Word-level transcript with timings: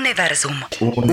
Univerzum. 0.00 0.56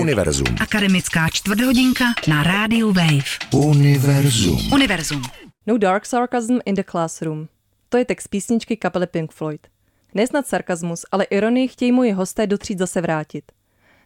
Univerzum. 0.00 0.46
Akademická 0.60 1.28
čtvrthodinka 1.32 2.04
na 2.28 2.42
rádiu 2.42 2.92
Wave. 2.92 3.28
Univerzum. 3.52 4.72
Univerzum. 4.72 5.22
No 5.66 5.78
Dark 5.78 6.06
Sarcasm 6.06 6.58
in 6.64 6.74
the 6.74 6.82
Classroom. 6.90 7.48
To 7.88 7.96
je 7.96 8.04
text 8.04 8.28
písničky 8.28 8.76
kapely 8.76 9.06
Pink 9.06 9.32
Floyd. 9.32 9.66
Nesnad 10.14 10.46
sarkazmus, 10.46 11.04
ale 11.12 11.24
ironii 11.24 11.68
chtějí 11.68 11.92
moji 11.92 12.12
hosté 12.12 12.46
do 12.46 12.58
tříd 12.58 12.78
zase 12.78 13.00
vrátit. 13.00 13.44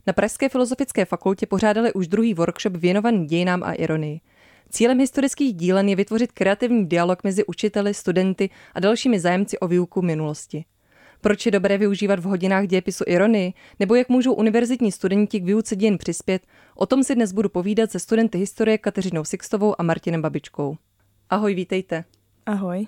Na 0.06 0.12
Pražské 0.12 0.48
filozofické 0.48 1.04
fakultě 1.04 1.46
pořádali 1.46 1.92
už 1.92 2.08
druhý 2.08 2.34
workshop 2.34 2.76
věnovaný 2.76 3.26
dějinám 3.26 3.62
a 3.62 3.72
ironii. 3.72 4.20
Cílem 4.70 4.98
historických 4.98 5.54
dílen 5.54 5.88
je 5.88 5.96
vytvořit 5.96 6.32
kreativní 6.32 6.86
dialog 6.86 7.24
mezi 7.24 7.44
učiteli, 7.44 7.94
studenty 7.94 8.50
a 8.74 8.80
dalšími 8.80 9.20
zájemci 9.20 9.58
o 9.58 9.68
výuku 9.68 10.02
minulosti. 10.02 10.64
Proč 11.22 11.46
je 11.46 11.52
dobré 11.52 11.78
využívat 11.78 12.20
v 12.20 12.22
hodinách 12.22 12.66
dějepisu 12.66 13.04
ironii, 13.06 13.52
nebo 13.80 13.94
jak 13.94 14.08
můžou 14.08 14.34
univerzitní 14.34 14.92
studenti 14.92 15.40
k 15.40 15.44
výuce 15.44 15.76
dějin 15.76 15.98
přispět, 15.98 16.42
o 16.74 16.86
tom 16.86 17.04
si 17.04 17.14
dnes 17.14 17.32
budu 17.32 17.48
povídat 17.48 17.90
se 17.90 17.98
studenty 17.98 18.38
historie 18.38 18.78
Kateřinou 18.78 19.24
Sixtovou 19.24 19.80
a 19.80 19.82
Martinem 19.82 20.22
Babičkou. 20.22 20.76
Ahoj, 21.30 21.54
vítejte. 21.54 22.04
Ahoj. 22.46 22.86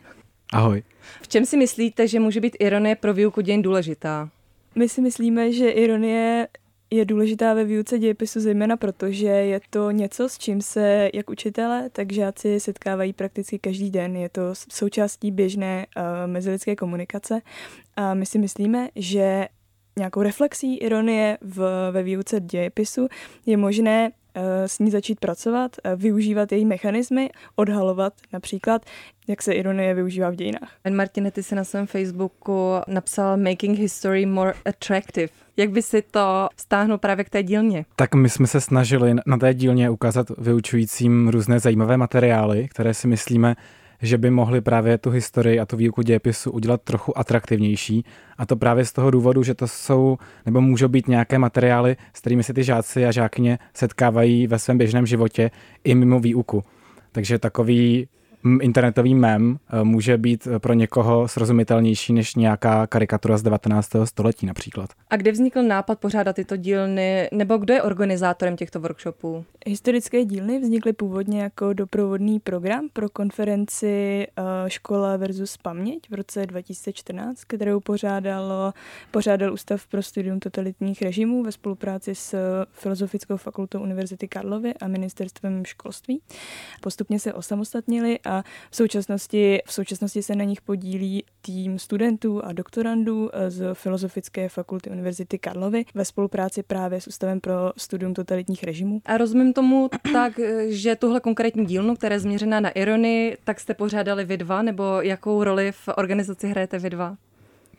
Ahoj. 0.52 0.82
V 1.22 1.28
čem 1.28 1.46
si 1.46 1.56
myslíte, 1.56 2.08
že 2.08 2.20
může 2.20 2.40
být 2.40 2.56
ironie 2.60 2.96
pro 2.96 3.14
výuku 3.14 3.40
dějin 3.40 3.62
důležitá? 3.62 4.30
My 4.74 4.88
si 4.88 5.00
myslíme, 5.00 5.52
že 5.52 5.70
ironie 5.70 6.48
je 6.94 7.04
důležitá 7.04 7.54
ve 7.54 7.64
výuce 7.64 7.98
dějepisu 7.98 8.40
zejména 8.40 8.76
proto, 8.76 9.10
že 9.10 9.26
je 9.26 9.60
to 9.70 9.90
něco, 9.90 10.28
s 10.28 10.38
čím 10.38 10.60
se 10.60 11.10
jak 11.14 11.30
učitele, 11.30 11.90
tak 11.92 12.12
žáci 12.12 12.60
setkávají 12.60 13.12
prakticky 13.12 13.58
každý 13.58 13.90
den. 13.90 14.16
Je 14.16 14.28
to 14.28 14.42
součástí 14.54 15.30
běžné 15.30 15.86
uh, 15.96 16.02
mezilidské 16.26 16.76
komunikace 16.76 17.40
a 17.96 18.14
my 18.14 18.26
si 18.26 18.38
myslíme, 18.38 18.88
že 18.96 19.48
nějakou 19.98 20.22
reflexí 20.22 20.76
ironie 20.76 21.38
v, 21.40 21.90
ve 21.90 22.02
výuce 22.02 22.40
dějepisu 22.40 23.08
je 23.46 23.56
možné 23.56 24.10
s 24.66 24.78
ní 24.78 24.90
začít 24.90 25.20
pracovat, 25.20 25.76
eh, 25.84 25.96
využívat 25.96 26.52
její 26.52 26.64
mechanismy, 26.64 27.30
odhalovat 27.56 28.12
například, 28.32 28.82
jak 29.28 29.42
se 29.42 29.52
ironie 29.52 29.94
využívá 29.94 30.30
v 30.30 30.34
dějinách. 30.34 30.70
Martine, 30.90 31.30
ty 31.30 31.42
si 31.42 31.54
na 31.54 31.64
svém 31.64 31.86
Facebooku 31.86 32.72
napsal 32.88 33.36
Making 33.36 33.78
History 33.78 34.26
More 34.26 34.54
Attractive. 34.64 35.28
Jak 35.56 35.70
by 35.70 35.82
si 35.82 36.02
to 36.02 36.48
stáhnul 36.56 36.98
právě 36.98 37.24
k 37.24 37.30
té 37.30 37.42
dílně? 37.42 37.84
Tak 37.96 38.14
my 38.14 38.28
jsme 38.28 38.46
se 38.46 38.60
snažili 38.60 39.14
na 39.26 39.36
té 39.36 39.54
dílně 39.54 39.90
ukázat 39.90 40.26
vyučujícím 40.38 41.28
různé 41.28 41.60
zajímavé 41.60 41.96
materiály, 41.96 42.68
které 42.68 42.94
si 42.94 43.08
myslíme, 43.08 43.54
že 44.02 44.18
by 44.18 44.30
mohli 44.30 44.60
právě 44.60 44.98
tu 44.98 45.10
historii 45.10 45.60
a 45.60 45.66
tu 45.66 45.76
výuku 45.76 46.02
dějepisu 46.02 46.50
udělat 46.50 46.82
trochu 46.82 47.18
atraktivnější. 47.18 48.04
A 48.38 48.46
to 48.46 48.56
právě 48.56 48.84
z 48.84 48.92
toho 48.92 49.10
důvodu, 49.10 49.42
že 49.42 49.54
to 49.54 49.68
jsou 49.68 50.18
nebo 50.46 50.60
můžou 50.60 50.88
být 50.88 51.08
nějaké 51.08 51.38
materiály, 51.38 51.96
s 52.14 52.20
kterými 52.20 52.42
se 52.42 52.54
ty 52.54 52.64
žáci 52.64 53.06
a 53.06 53.12
žákyně 53.12 53.58
setkávají 53.74 54.46
ve 54.46 54.58
svém 54.58 54.78
běžném 54.78 55.06
životě 55.06 55.50
i 55.84 55.94
mimo 55.94 56.20
výuku. 56.20 56.64
Takže 57.12 57.38
takový 57.38 58.08
internetový 58.60 59.14
mem 59.14 59.58
eh, 59.68 59.84
může 59.84 60.18
být 60.18 60.48
pro 60.58 60.72
někoho 60.72 61.28
srozumitelnější 61.28 62.12
než 62.12 62.34
nějaká 62.34 62.86
karikatura 62.86 63.38
z 63.38 63.42
19. 63.42 63.90
století 64.04 64.46
například. 64.46 64.90
A 65.10 65.16
kde 65.16 65.32
vznikl 65.32 65.62
nápad 65.62 65.98
pořádat 65.98 66.36
tyto 66.36 66.56
dílny, 66.56 67.28
nebo 67.32 67.56
kdo 67.56 67.74
je 67.74 67.82
organizátorem 67.82 68.56
těchto 68.56 68.80
workshopů? 68.80 69.44
Historické 69.66 70.24
dílny 70.24 70.58
vznikly 70.58 70.92
původně 70.92 71.42
jako 71.42 71.72
doprovodný 71.72 72.40
program 72.40 72.88
pro 72.92 73.08
konferenci 73.08 74.26
eh, 74.26 74.42
Škola 74.68 75.16
versus 75.16 75.56
paměť 75.56 76.10
v 76.10 76.14
roce 76.14 76.46
2014, 76.46 77.44
kterou 77.44 77.80
pořádalo, 77.80 78.72
pořádal 79.10 79.52
Ústav 79.52 79.86
pro 79.86 80.02
studium 80.02 80.40
totalitních 80.40 81.02
režimů 81.02 81.42
ve 81.42 81.52
spolupráci 81.52 82.14
s 82.14 82.38
Filozofickou 82.72 83.36
fakultou 83.36 83.80
Univerzity 83.80 84.28
Karlovy 84.28 84.74
a 84.74 84.88
Ministerstvem 84.88 85.64
školství. 85.64 86.20
Postupně 86.80 87.18
se 87.18 87.32
osamostatnili 87.32 88.18
a 88.24 88.33
v 88.70 88.76
současnosti, 88.76 89.62
v 89.66 89.72
současnosti 89.72 90.22
se 90.22 90.34
na 90.34 90.44
nich 90.44 90.60
podílí 90.62 91.24
tým 91.40 91.78
studentů 91.78 92.44
a 92.44 92.52
doktorandů 92.52 93.30
eh, 93.32 93.50
z 93.50 93.74
Filozofické 93.74 94.48
fakulty 94.48 94.90
Univerzity 94.90 95.38
Karlovy 95.38 95.84
ve 95.94 96.04
spolupráci 96.04 96.62
právě 96.62 97.00
s 97.00 97.06
Ústavem 97.06 97.40
pro 97.40 97.72
studium 97.76 98.14
totalitních 98.14 98.64
režimů. 98.64 99.00
A 99.04 99.16
rozumím 99.16 99.52
tomu 99.52 99.90
tak, 100.12 100.38
eh, 100.38 100.66
že 100.68 100.96
tuhle 100.96 101.20
konkrétní 101.20 101.66
dílnu, 101.66 101.96
která 101.96 102.14
je 102.14 102.20
změřená 102.20 102.60
na 102.60 102.70
ironii, 102.70 103.36
tak 103.44 103.60
jste 103.60 103.74
pořádali 103.74 104.24
vy 104.24 104.36
dva, 104.36 104.62
nebo 104.62 104.84
jakou 105.00 105.44
roli 105.44 105.72
v 105.72 105.88
organizaci 105.96 106.48
hrajete 106.48 106.78
vy 106.78 106.90
dva? 106.90 107.16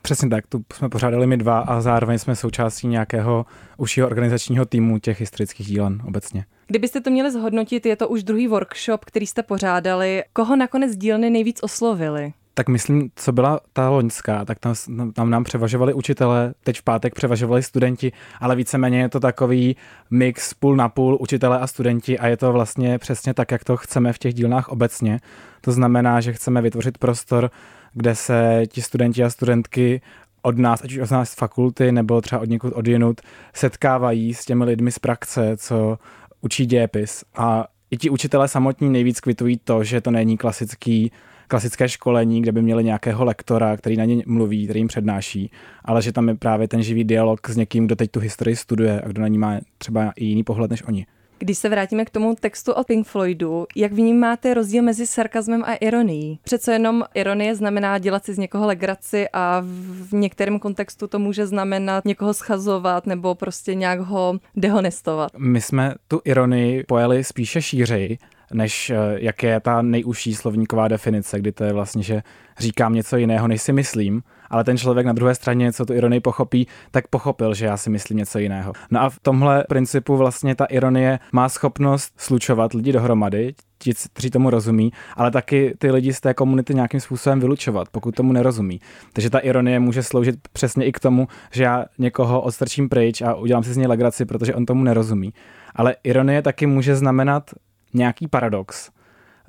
Přesně 0.05 0.29
tak, 0.29 0.47
tu 0.47 0.65
jsme 0.73 0.89
pořádali 0.89 1.27
my 1.27 1.37
dva 1.37 1.59
a 1.59 1.81
zároveň 1.81 2.17
jsme 2.19 2.35
součástí 2.35 2.87
nějakého 2.87 3.45
užšího 3.77 4.07
organizačního 4.07 4.65
týmu 4.65 4.99
těch 4.99 5.19
historických 5.19 5.67
dílen 5.67 6.01
obecně. 6.07 6.45
Kdybyste 6.67 7.01
to 7.01 7.09
měli 7.09 7.31
zhodnotit, 7.31 7.85
je 7.85 7.95
to 7.95 8.07
už 8.07 8.23
druhý 8.23 8.47
workshop, 8.47 9.05
který 9.05 9.27
jste 9.27 9.43
pořádali. 9.43 10.23
Koho 10.33 10.55
nakonec 10.55 10.95
dílny 10.95 11.29
nejvíc 11.29 11.59
oslovili? 11.63 12.33
Tak 12.57 12.69
myslím, 12.69 13.09
co 13.15 13.31
byla 13.31 13.59
ta 13.73 13.89
loňská, 13.89 14.45
tak 14.45 14.59
tam, 14.59 14.75
tam 15.13 15.29
nám 15.29 15.43
převažovali 15.43 15.93
učitelé, 15.93 16.53
teď 16.63 16.79
v 16.79 16.83
pátek 16.83 17.15
převažovali 17.15 17.63
studenti, 17.63 18.11
ale 18.39 18.55
víceméně 18.55 18.99
je 18.99 19.09
to 19.09 19.19
takový 19.19 19.75
mix 20.09 20.53
půl 20.53 20.75
na 20.75 20.89
půl 20.89 21.17
učitelé 21.21 21.59
a 21.59 21.67
studenti 21.67 22.19
a 22.19 22.27
je 22.27 22.37
to 22.37 22.53
vlastně 22.53 22.97
přesně 22.97 23.33
tak, 23.33 23.51
jak 23.51 23.63
to 23.63 23.77
chceme 23.77 24.13
v 24.13 24.17
těch 24.17 24.33
dílnách 24.33 24.69
obecně. 24.69 25.19
To 25.61 25.71
znamená, 25.71 26.21
že 26.21 26.33
chceme 26.33 26.61
vytvořit 26.61 26.97
prostor, 26.97 27.51
kde 27.93 28.15
se 28.15 28.63
ti 28.67 28.81
studenti 28.81 29.23
a 29.23 29.29
studentky 29.29 30.01
od 30.41 30.57
nás, 30.57 30.83
ať 30.83 30.91
už 30.91 30.97
od 30.97 31.11
nás 31.11 31.29
z 31.29 31.35
fakulty 31.35 31.91
nebo 31.91 32.21
třeba 32.21 32.41
od 32.41 32.49
někud 32.49 32.73
odjenut, 32.73 33.21
setkávají 33.53 34.33
s 34.33 34.45
těmi 34.45 34.63
lidmi 34.63 34.91
z 34.91 34.99
praxe, 34.99 35.57
co 35.57 35.99
učí 36.41 36.65
dějepis. 36.65 37.23
A 37.35 37.67
i 37.91 37.97
ti 37.97 38.09
učitelé 38.09 38.47
samotní 38.47 38.89
nejvíc 38.89 39.19
kvitují 39.19 39.57
to, 39.63 39.83
že 39.83 40.01
to 40.01 40.11
není 40.11 40.37
klasický 40.37 41.11
klasické 41.47 41.89
školení, 41.89 42.41
kde 42.41 42.51
by 42.51 42.61
měli 42.61 42.83
nějakého 42.83 43.25
lektora, 43.25 43.77
který 43.77 43.97
na 43.97 44.05
ně 44.05 44.23
mluví, 44.25 44.65
který 44.65 44.79
jim 44.79 44.87
přednáší, 44.87 45.51
ale 45.85 46.01
že 46.01 46.11
tam 46.11 46.29
je 46.29 46.35
právě 46.35 46.67
ten 46.67 46.83
živý 46.83 47.03
dialog 47.03 47.49
s 47.49 47.57
někým, 47.57 47.85
kdo 47.85 47.95
teď 47.95 48.11
tu 48.11 48.19
historii 48.19 48.55
studuje 48.55 49.01
a 49.01 49.07
kdo 49.07 49.21
na 49.21 49.27
ní 49.27 49.37
má 49.37 49.59
třeba 49.77 50.13
i 50.15 50.25
jiný 50.25 50.43
pohled 50.43 50.71
než 50.71 50.83
oni. 50.83 51.05
Když 51.39 51.57
se 51.57 51.69
vrátíme 51.69 52.05
k 52.05 52.09
tomu 52.09 52.35
textu 52.35 52.71
o 52.71 52.83
Pink 52.83 53.07
Floydu, 53.07 53.65
jak 53.75 53.91
vnímáte 53.91 54.53
rozdíl 54.53 54.83
mezi 54.83 55.07
sarkazmem 55.07 55.63
a 55.65 55.73
ironií? 55.73 56.39
Přece 56.43 56.73
jenom 56.73 57.03
ironie 57.13 57.55
znamená 57.55 57.97
dělat 57.97 58.25
si 58.25 58.33
z 58.33 58.37
někoho 58.37 58.67
legraci 58.67 59.27
a 59.33 59.63
v 60.09 60.13
některém 60.13 60.59
kontextu 60.59 61.07
to 61.07 61.19
může 61.19 61.47
znamenat 61.47 62.05
někoho 62.05 62.33
schazovat 62.33 63.07
nebo 63.07 63.35
prostě 63.35 63.75
nějak 63.75 63.99
ho 63.99 64.39
dehonestovat. 64.55 65.31
My 65.37 65.61
jsme 65.61 65.93
tu 66.07 66.21
ironii 66.25 66.83
pojeli 66.83 67.23
spíše 67.23 67.61
šířeji, 67.61 68.17
než 68.53 68.89
eh, 68.89 68.95
jak 69.17 69.43
je 69.43 69.59
ta 69.59 69.81
nejužší 69.81 70.35
slovníková 70.35 70.87
definice, 70.87 71.39
kdy 71.39 71.51
to 71.51 71.63
je 71.63 71.73
vlastně, 71.73 72.03
že 72.03 72.23
říkám 72.59 72.93
něco 72.93 73.17
jiného, 73.17 73.47
než 73.47 73.61
si 73.61 73.73
myslím, 73.73 74.23
ale 74.49 74.63
ten 74.63 74.77
člověk 74.77 75.05
na 75.05 75.13
druhé 75.13 75.35
straně, 75.35 75.73
co 75.73 75.85
tu 75.85 75.93
ironii 75.93 76.19
pochopí, 76.19 76.67
tak 76.91 77.07
pochopil, 77.07 77.53
že 77.53 77.65
já 77.65 77.77
si 77.77 77.89
myslím 77.89 78.17
něco 78.17 78.39
jiného. 78.39 78.73
No 78.91 79.01
a 79.01 79.09
v 79.09 79.19
tomhle 79.19 79.63
principu 79.69 80.17
vlastně 80.17 80.55
ta 80.55 80.65
ironie 80.65 81.19
má 81.31 81.49
schopnost 81.49 82.13
slučovat 82.17 82.73
lidi 82.73 82.91
dohromady, 82.91 83.53
ti, 83.77 83.93
kteří 84.13 84.29
tomu 84.29 84.49
rozumí, 84.49 84.91
ale 85.15 85.31
taky 85.31 85.73
ty 85.77 85.91
lidi 85.91 86.13
z 86.13 86.21
té 86.21 86.33
komunity 86.33 86.73
nějakým 86.73 86.99
způsobem 86.99 87.39
vylučovat, 87.39 87.89
pokud 87.89 88.15
tomu 88.15 88.33
nerozumí. 88.33 88.79
Takže 89.13 89.29
ta 89.29 89.39
ironie 89.39 89.79
může 89.79 90.03
sloužit 90.03 90.35
přesně 90.53 90.85
i 90.85 90.91
k 90.91 90.99
tomu, 90.99 91.27
že 91.51 91.63
já 91.63 91.85
někoho 91.97 92.41
odstrčím 92.41 92.89
pryč 92.89 93.21
a 93.21 93.35
udělám 93.35 93.63
si 93.63 93.73
z 93.73 93.77
něj 93.77 93.87
legraci, 93.87 94.25
protože 94.25 94.55
on 94.55 94.65
tomu 94.65 94.83
nerozumí. 94.83 95.33
Ale 95.75 95.95
ironie 96.03 96.41
taky 96.41 96.65
může 96.65 96.95
znamenat 96.95 97.51
nějaký 97.95 98.27
paradox, 98.27 98.91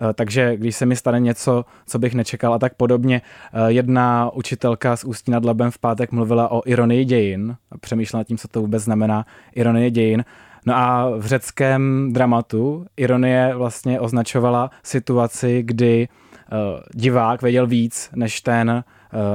Eh, 0.01 0.13
takže 0.15 0.57
když 0.57 0.77
se 0.77 0.87
mi 0.87 0.97
stane 0.97 1.21
něco, 1.21 1.65
co 1.87 1.99
bych 1.99 2.15
nečekal 2.15 2.55
a 2.55 2.59
tak 2.59 2.75
podobně, 2.75 3.23
eh, 3.53 3.73
jedna 3.73 4.31
učitelka 4.35 4.97
z 4.97 5.05
Ústí 5.05 5.31
nad 5.31 5.45
Labem 5.45 5.71
v 5.71 5.79
pátek 5.79 6.13
mluvila 6.13 6.51
o 6.51 6.63
ironii 6.67 7.05
dějin 7.05 7.57
a 7.71 7.79
přemýšlela 7.79 8.25
tím, 8.25 8.39
co 8.39 8.49
to 8.49 8.61
vůbec 8.61 8.83
znamená 8.83 9.27
ironie 9.55 9.91
dějin. 9.91 10.25
No 10.67 10.77
a 10.77 11.11
v 11.17 11.27
řeckém 11.27 12.13
dramatu 12.13 12.87
ironie 12.97 13.55
vlastně 13.55 14.01
označovala 14.01 14.71
situaci, 14.83 15.63
kdy 15.63 16.09
eh, 16.09 16.83
divák 16.95 17.43
věděl 17.43 17.67
víc 17.67 18.11
než, 18.15 18.41
ten, 18.41 18.85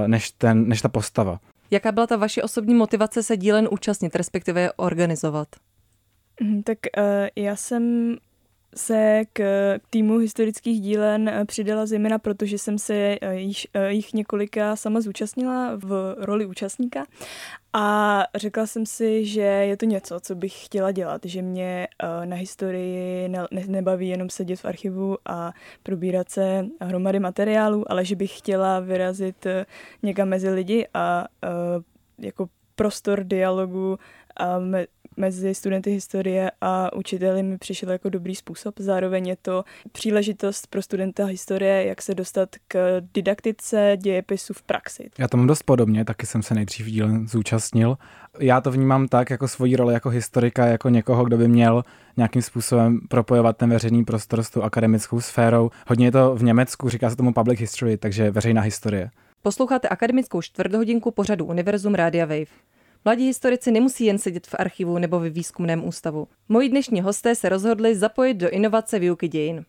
než, 0.08 0.32
ten, 0.32 0.68
než 0.68 0.82
ta 0.82 0.90
postava. 0.90 1.40
Jaká 1.72 1.92
byla 1.92 2.08
ta 2.08 2.16
vaše 2.16 2.44
osobní 2.44 2.74
motivace 2.74 3.24
se 3.24 3.38
dílen 3.38 3.68
účastnit, 3.72 4.16
respektive 4.16 4.72
organizovat? 4.74 5.48
Mhm, 6.42 6.64
tak 6.64 6.78
uh, 6.98 7.04
já 7.36 7.56
jsem 7.56 8.16
se 8.76 9.24
k 9.34 9.42
týmu 9.90 10.18
historických 10.18 10.82
dílen 10.82 11.30
eh, 11.30 11.46
přidala 11.46 11.86
zejména 11.86 12.20
proto, 12.20 12.46
že 12.46 12.58
jsem 12.58 12.78
se 12.78 12.94
eh, 12.94 13.36
jich, 13.36 13.68
eh, 13.74 13.92
jich 13.92 14.14
několika 14.14 14.76
sama 14.76 15.02
zúčastnila 15.02 15.72
v 15.76 16.16
roli 16.18 16.46
účastníka. 16.46 17.06
A 17.74 18.24
řekla 18.36 18.68
jsem 18.68 18.86
si, 18.86 19.26
že 19.26 19.42
je 19.42 19.78
to 19.78 19.86
něco, 19.86 20.20
co 20.20 20.36
bych 20.36 20.66
chtěla 20.66 20.92
dělat, 20.92 21.22
že 21.26 21.42
mě 21.42 21.88
na 22.26 22.36
historii 22.36 23.30
ne, 23.30 23.48
nebaví 23.68 24.10
jenom 24.10 24.30
sedět 24.30 24.60
v 24.60 24.66
archivu 24.66 25.18
a 25.26 25.54
probírat 25.84 26.30
se 26.30 26.66
hromady 26.82 27.20
materiálů, 27.20 27.92
ale 27.92 28.06
že 28.06 28.16
bych 28.16 28.38
chtěla 28.38 28.80
vyrazit 28.80 29.48
někam 30.04 30.30
mezi 30.30 30.50
lidi 30.50 30.88
a 30.94 31.28
jako 32.20 32.50
prostor 32.76 33.24
dialogu 33.24 33.98
mezi 35.18 35.56
studenty 35.56 35.92
historie 35.92 36.52
a 36.62 36.94
učiteli 36.94 37.44
mi 37.44 37.58
přišel 37.58 37.90
jako 37.90 38.10
dobrý 38.10 38.36
způsob. 38.36 38.76
Zároveň 38.80 39.28
je 39.28 39.36
to 39.42 39.64
příležitost 39.92 40.68
pro 40.68 40.82
studenta 40.82 41.26
historie, 41.26 41.86
jak 41.86 42.02
se 42.02 42.16
dostat 42.16 42.50
k 42.68 43.02
didaktice 43.14 43.98
dějepisu 43.98 44.54
v 44.54 44.62
praxi. 44.62 45.10
Já 45.20 45.28
to 45.28 45.38
mám 45.38 45.48
dost 45.48 45.64
podobně, 45.64 46.06
taky 46.06 46.26
jsem 46.26 46.44
se 46.44 46.56
nejdřív 46.56 46.86
díl 46.86 47.28
zúčastnil. 47.28 47.98
Já 48.40 48.62
to 48.62 48.72
vnímám 48.72 49.08
tak 49.08 49.30
jako 49.30 49.48
svoji 49.48 49.76
roli 49.76 49.94
jako 49.94 50.10
historika, 50.10 50.66
jako 50.66 50.90
někoho, 50.90 51.26
kdo 51.26 51.38
by 51.38 51.48
měl 51.48 51.84
nějakým 52.18 52.42
způsobem 52.42 53.00
propojovat 53.10 53.58
ten 53.58 53.70
veřejný 53.70 54.06
prostor 54.06 54.44
s 54.44 54.50
tou 54.50 54.62
akademickou 54.62 55.22
sférou. 55.22 55.70
Hodně 55.88 56.08
je 56.08 56.12
to 56.12 56.36
v 56.36 56.44
Německu, 56.44 56.90
říká 56.90 57.10
se 57.10 57.16
tomu 57.16 57.34
public 57.34 57.60
history, 57.60 57.98
takže 57.98 58.32
veřejná 58.32 58.62
historie. 58.62 59.10
Posloucháte 59.42 59.88
akademickou 59.88 60.42
čtvrthodinku 60.42 61.12
pořadu 61.12 61.46
Univerzum 61.46 61.96
Rádia 61.96 62.26
Wave. 62.26 62.52
Mladí 63.06 63.26
historici 63.26 63.72
nemusí 63.72 64.06
jen 64.06 64.18
sedět 64.18 64.48
v 64.48 64.56
archivu 64.60 64.98
nebo 64.98 65.20
ve 65.20 65.30
výzkumném 65.30 65.88
ústavu. 65.88 66.28
Moji 66.50 66.70
dnešní 66.70 67.02
hosté 67.02 67.36
se 67.36 67.50
rozhodli 67.50 67.96
zapojit 67.96 68.34
do 68.34 68.50
inovace 68.50 69.00
výuky 69.00 69.28
dějin. 69.28 69.66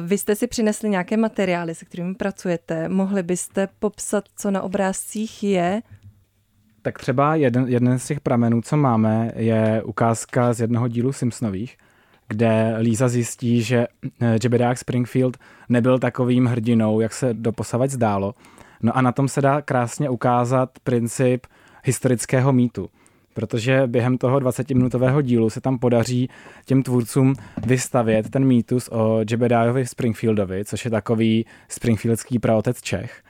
Vy 0.00 0.18
jste 0.18 0.36
si 0.36 0.46
přinesli 0.46 0.90
nějaké 0.90 1.16
materiály, 1.16 1.74
se 1.74 1.84
kterými 1.84 2.14
pracujete. 2.14 2.88
Mohli 2.88 3.22
byste 3.22 3.68
popsat, 3.78 4.24
co 4.36 4.50
na 4.50 4.62
obrázcích 4.62 5.42
je? 5.42 5.82
Tak 6.82 6.98
třeba 6.98 7.34
jeden, 7.34 7.68
jeden 7.68 7.98
z 7.98 8.06
těch 8.06 8.20
pramenů, 8.20 8.62
co 8.62 8.76
máme, 8.76 9.32
je 9.36 9.82
ukázka 9.84 10.52
z 10.52 10.60
jednoho 10.60 10.88
dílu 10.88 11.12
Simpsonových, 11.12 11.78
kde 12.28 12.74
Lisa 12.78 13.08
zjistí, 13.08 13.62
že 13.62 13.86
eh, 14.20 14.38
Jebediah 14.42 14.78
Springfield 14.78 15.36
nebyl 15.68 15.98
takovým 15.98 16.46
hrdinou, 16.46 17.00
jak 17.00 17.12
se 17.12 17.34
doposavať 17.34 17.90
zdálo. 17.90 18.34
No 18.82 18.96
a 18.96 19.02
na 19.02 19.12
tom 19.12 19.28
se 19.28 19.40
dá 19.40 19.62
krásně 19.62 20.10
ukázat 20.10 20.70
princip 20.84 21.46
historického 21.84 22.52
mýtu. 22.52 22.88
Protože 23.34 23.82
během 23.86 24.18
toho 24.18 24.38
20-minutového 24.38 25.22
dílu 25.22 25.50
se 25.50 25.60
tam 25.60 25.78
podaří 25.78 26.28
těm 26.64 26.82
tvůrcům 26.82 27.34
vystavět 27.66 28.30
ten 28.30 28.44
mýtus 28.44 28.88
o 28.92 29.20
Jebediahovi 29.30 29.86
Springfieldovi, 29.86 30.64
což 30.64 30.84
je 30.84 30.90
takový 30.90 31.46
springfieldský 31.68 32.38
praotec 32.38 32.82
Čech. 32.82 33.22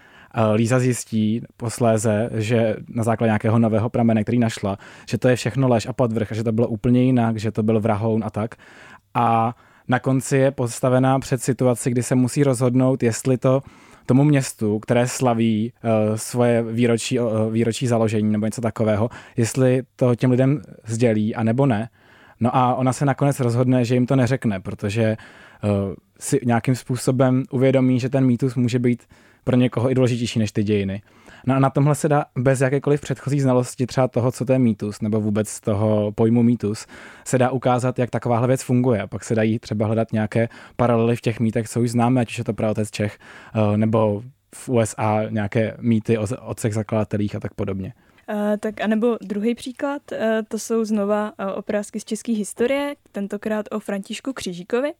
Líza 0.54 0.78
zjistí 0.78 1.42
posléze, 1.56 2.30
že 2.34 2.76
na 2.88 3.02
základě 3.02 3.28
nějakého 3.28 3.58
nového 3.58 3.90
pramene, 3.90 4.22
který 4.22 4.38
našla, 4.38 4.78
že 5.08 5.18
to 5.18 5.28
je 5.28 5.36
všechno 5.36 5.68
lež 5.68 5.86
a 5.86 5.92
podvrh, 5.92 6.32
a 6.32 6.34
že 6.34 6.44
to 6.44 6.52
bylo 6.52 6.68
úplně 6.68 7.02
jinak, 7.02 7.36
že 7.36 7.52
to 7.52 7.62
byl 7.62 7.80
vrahoun 7.80 8.24
a 8.24 8.30
tak. 8.30 8.54
A 9.14 9.56
na 9.88 9.98
konci 9.98 10.36
je 10.36 10.50
postavená 10.50 11.18
před 11.18 11.42
situaci, 11.42 11.90
kdy 11.90 12.02
se 12.02 12.14
musí 12.14 12.44
rozhodnout, 12.44 13.02
jestli 13.02 13.38
to 13.38 13.62
tomu 14.06 14.24
městu, 14.24 14.78
které 14.78 15.08
slaví 15.08 15.72
uh, 15.84 16.16
svoje 16.16 16.62
výročí, 16.62 17.20
uh, 17.20 17.52
výročí 17.52 17.86
založení 17.86 18.32
nebo 18.32 18.46
něco 18.46 18.60
takového, 18.60 19.10
jestli 19.36 19.82
to 19.96 20.14
těm 20.14 20.30
lidem 20.30 20.62
sdělí 20.86 21.34
a 21.34 21.42
nebo 21.42 21.66
ne. 21.66 21.88
No 22.40 22.56
a 22.56 22.74
ona 22.74 22.92
se 22.92 23.04
nakonec 23.04 23.40
rozhodne, 23.40 23.84
že 23.84 23.94
jim 23.94 24.06
to 24.06 24.16
neřekne, 24.16 24.60
protože 24.60 25.16
uh, 25.64 25.70
si 26.20 26.40
nějakým 26.44 26.74
způsobem 26.74 27.42
uvědomí, 27.50 28.00
že 28.00 28.08
ten 28.08 28.26
mýtus 28.26 28.54
může 28.54 28.78
být 28.78 29.02
pro 29.44 29.56
někoho 29.56 29.90
i 29.90 29.94
důležitější 29.94 30.38
než 30.38 30.52
ty 30.52 30.64
dějiny. 30.64 31.02
No 31.46 31.55
a 31.55 31.58
na 31.58 31.70
tomhle 31.70 31.94
se 31.94 32.08
dá 32.08 32.25
bez 32.38 32.61
jakékoliv 32.61 33.00
předchozí 33.00 33.41
znalosti 33.41 33.87
třeba 33.87 34.08
toho, 34.08 34.32
co 34.32 34.44
to 34.44 34.52
je 34.52 34.58
mýtus, 34.58 35.00
nebo 35.00 35.20
vůbec 35.20 35.61
toho 35.61 36.12
pojmu 36.12 36.43
mýtus, 36.43 36.87
se 37.25 37.38
dá 37.38 37.50
ukázat, 37.50 37.99
jak 37.99 38.11
takováhle 38.11 38.49
věc 38.49 38.62
funguje. 38.62 39.02
A 39.02 39.06
pak 39.06 39.25
se 39.25 39.35
dají 39.35 39.58
třeba 39.58 39.87
hledat 39.87 40.12
nějaké 40.12 40.49
paralely 40.76 41.17
v 41.17 41.20
těch 41.20 41.41
mýtech, 41.41 41.69
co 41.69 41.81
už 41.81 41.91
známe, 41.91 42.20
ať 42.20 42.29
už 42.29 42.38
je 42.38 42.44
to 42.44 42.55
pravotec 42.55 42.91
Čech, 42.91 43.19
eh, 43.55 43.76
nebo 43.76 44.23
v 44.55 44.69
USA 44.69 45.23
nějaké 45.31 45.76
mýty 45.81 46.19
o 46.19 46.26
otcech 46.43 46.75
zakladatelích 46.75 47.35
a 47.35 47.41
tak 47.41 47.55
podobně. 47.55 47.93
Uh, 48.29 48.56
tak 48.61 48.81
anebo 48.81 49.19
druhý 49.23 49.55
příklad, 49.55 50.02
uh, 50.12 50.19
to 50.49 50.58
jsou 50.58 50.85
znova 50.85 51.32
uh, 51.38 51.58
obrázky 51.58 52.00
z 52.00 52.05
české 52.05 52.32
historie, 52.32 52.94
tentokrát 53.12 53.67
o 53.70 53.81
Františku 53.81 54.32
Křížíkovi. 54.32 54.93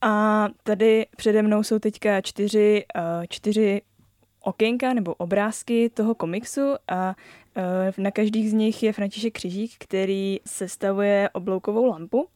A 0.00 0.46
tady 0.62 1.06
přede 1.16 1.42
mnou 1.42 1.62
jsou 1.62 1.78
teďka 1.78 2.20
čtyři, 2.20 2.84
čtyři 3.28 3.82
okénka 4.42 4.94
nebo 4.94 5.14
obrázky 5.14 5.90
toho 5.90 6.14
komiksu 6.14 6.74
a 6.88 7.14
e, 7.56 8.02
na 8.02 8.10
každých 8.10 8.50
z 8.50 8.52
nich 8.52 8.82
je 8.82 8.92
František 8.92 9.34
Křižík, 9.34 9.72
který 9.78 10.40
sestavuje 10.46 11.30
obloukovou 11.32 11.86
lampu 11.86 12.28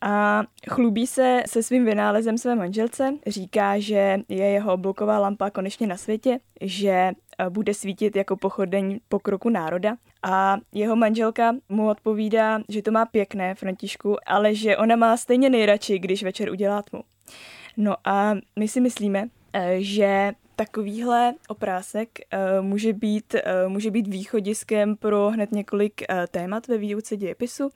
a 0.00 0.42
chlubí 0.70 1.06
se 1.06 1.42
se 1.46 1.62
svým 1.62 1.84
vynálezem 1.84 2.38
své 2.38 2.54
manželce. 2.54 3.14
Říká, 3.26 3.78
že 3.78 4.20
je 4.28 4.46
jeho 4.46 4.72
oblouková 4.72 5.18
lampa 5.18 5.50
konečně 5.50 5.86
na 5.86 5.96
světě, 5.96 6.40
že 6.60 6.90
e, 6.90 7.12
bude 7.50 7.74
svítit 7.74 8.16
jako 8.16 8.36
pochodeň 8.36 9.00
pokroku 9.08 9.48
národa. 9.48 9.96
A 10.22 10.58
jeho 10.72 10.96
manželka 10.96 11.56
mu 11.68 11.88
odpovídá, 11.88 12.60
že 12.68 12.82
to 12.82 12.90
má 12.90 13.06
pěkné, 13.06 13.54
Františku, 13.54 14.16
ale 14.26 14.54
že 14.54 14.76
ona 14.76 14.96
má 14.96 15.16
stejně 15.16 15.50
nejradši, 15.50 15.98
když 15.98 16.22
večer 16.22 16.50
udělá 16.50 16.82
tmu. 16.82 17.02
No 17.76 17.96
a 18.04 18.34
my 18.58 18.68
si 18.68 18.80
myslíme, 18.80 19.28
e, 19.52 19.82
že 19.82 20.32
takovýhle 20.58 21.34
oprásek 21.48 22.08
uh, 22.58 22.64
může, 22.64 22.92
být, 22.92 23.34
uh, 23.34 23.72
může 23.72 23.90
být 23.90 24.06
východiskem 24.08 24.96
pro 24.96 25.30
hned 25.30 25.52
několik 25.52 26.02
uh, 26.10 26.16
témat 26.30 26.66
ve 26.66 26.78
výuce 26.78 27.16
dějepisu. 27.16 27.70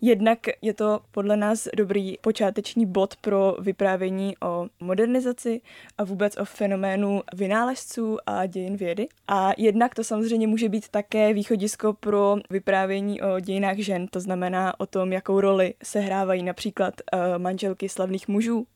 Jednak 0.00 0.38
je 0.62 0.74
to 0.74 1.00
podle 1.10 1.36
nás 1.36 1.68
dobrý 1.76 2.16
počáteční 2.20 2.86
bod 2.86 3.16
pro 3.16 3.56
vyprávění 3.60 4.36
o 4.42 4.66
modernizaci 4.80 5.60
a 5.98 6.04
vůbec 6.04 6.36
o 6.36 6.44
fenoménu 6.44 7.22
vynálezců 7.34 8.18
a 8.26 8.46
dějin 8.46 8.76
vědy. 8.76 9.08
A 9.28 9.52
jednak 9.58 9.94
to 9.94 10.04
samozřejmě 10.04 10.46
může 10.46 10.68
být 10.68 10.88
také 10.88 11.34
východisko 11.34 11.92
pro 11.92 12.36
vyprávění 12.50 13.20
o 13.20 13.40
dějinách 13.40 13.76
žen, 13.76 14.06
to 14.06 14.20
znamená 14.20 14.80
o 14.80 14.86
tom, 14.86 15.12
jakou 15.12 15.40
roli 15.40 15.74
sehrávají 15.82 16.42
například 16.42 16.94
manželky 17.38 17.88
slavných 17.88 18.28
mužů 18.28 18.66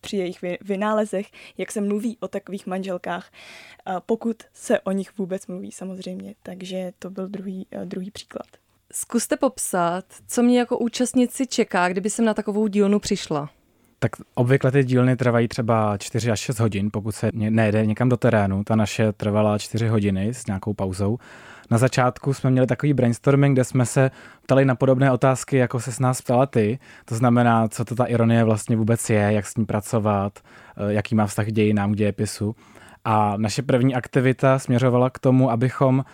při 0.00 0.16
jejich 0.16 0.38
vynálezech, 0.60 1.26
jak 1.58 1.72
se 1.72 1.80
mluví 1.80 2.16
o 2.20 2.28
takových 2.28 2.66
manželkách 2.66 2.97
manželkách, 3.06 3.30
pokud 4.06 4.36
se 4.54 4.80
o 4.80 4.92
nich 4.92 5.18
vůbec 5.18 5.46
mluví 5.46 5.72
samozřejmě. 5.72 6.34
Takže 6.42 6.92
to 6.98 7.10
byl 7.10 7.28
druhý, 7.28 7.66
eh, 7.72 7.84
druhý 7.84 8.10
příklad. 8.10 8.46
Zkuste 8.92 9.36
popsat, 9.36 10.04
co 10.26 10.42
mě 10.42 10.58
jako 10.58 10.78
účastnici 10.78 11.46
čeká, 11.46 11.88
kdyby 11.88 12.10
jsem 12.10 12.24
na 12.24 12.34
takovou 12.34 12.66
dílnu 12.66 12.98
přišla. 12.98 13.50
Tak 13.98 14.10
obvykle 14.34 14.72
ty 14.72 14.84
dílny 14.84 15.16
trvají 15.16 15.48
třeba 15.48 15.98
4 15.98 16.30
až 16.30 16.40
6 16.40 16.58
hodin, 16.58 16.90
pokud 16.92 17.12
se 17.12 17.30
nejde 17.32 17.86
někam 17.86 18.08
do 18.08 18.16
terénu. 18.16 18.64
Ta 18.64 18.76
naše 18.76 19.12
trvala 19.12 19.58
4 19.58 19.88
hodiny 19.88 20.34
s 20.34 20.46
nějakou 20.46 20.74
pauzou. 20.74 21.18
Na 21.70 21.78
začátku 21.78 22.34
jsme 22.34 22.50
měli 22.50 22.66
takový 22.66 22.94
brainstorming, 22.94 23.56
kde 23.56 23.64
jsme 23.64 23.86
se 23.86 24.10
ptali 24.42 24.64
na 24.64 24.74
podobné 24.74 25.12
otázky, 25.12 25.56
jako 25.56 25.80
se 25.80 25.92
s 25.92 25.98
nás 25.98 26.22
ptala 26.22 26.46
ty. 26.46 26.78
To 27.04 27.14
znamená, 27.14 27.68
co 27.68 27.84
to 27.84 27.94
ta 27.94 28.04
ironie 28.04 28.44
vlastně 28.44 28.76
vůbec 28.76 29.10
je, 29.10 29.18
jak 29.18 29.46
s 29.46 29.56
ní 29.56 29.66
pracovat, 29.66 30.38
eh, 30.38 30.92
jaký 30.92 31.14
má 31.14 31.26
vztah 31.26 31.46
k 31.46 31.52
dějinám, 31.52 31.92
k 31.92 31.96
dějepisu. 31.96 32.56
A 33.04 33.36
naše 33.36 33.62
první 33.62 33.94
aktivita 33.94 34.58
směřovala 34.58 35.10
k 35.10 35.18
tomu, 35.18 35.50
abychom 35.50 36.04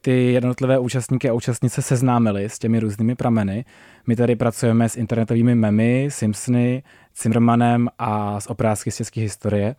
ty 0.00 0.32
jednotlivé 0.32 0.78
účastníky 0.78 1.28
a 1.28 1.32
účastnice 1.32 1.82
seznámili 1.82 2.44
s 2.44 2.58
těmi 2.58 2.80
různými 2.80 3.14
prameny. 3.14 3.64
My 4.06 4.16
tady 4.16 4.36
pracujeme 4.36 4.88
s 4.88 4.96
internetovými 4.96 5.54
memy, 5.54 6.08
Simpsony, 6.10 6.82
Zimmermanem 7.22 7.88
a 7.98 8.40
s 8.40 8.50
obrázky 8.50 8.90
z 8.90 8.96
české 8.96 9.20
historie. 9.20 9.76